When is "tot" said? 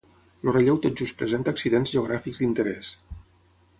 0.85-0.95